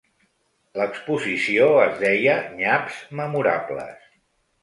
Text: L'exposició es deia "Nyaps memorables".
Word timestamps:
L'exposició 0.79 1.67
es 1.83 2.01
deia 2.05 2.37
"Nyaps 2.61 2.97
memorables". 3.21 4.09